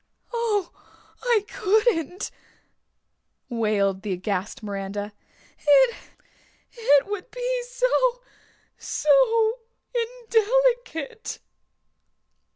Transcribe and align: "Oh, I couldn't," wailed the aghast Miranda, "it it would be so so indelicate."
"Oh, 0.33 0.71
I 1.21 1.45
couldn't," 1.47 2.31
wailed 3.49 4.01
the 4.01 4.13
aghast 4.13 4.63
Miranda, 4.63 5.13
"it 5.59 5.95
it 6.71 7.05
would 7.05 7.29
be 7.29 7.63
so 7.67 7.87
so 8.79 9.57
indelicate." 9.93 11.37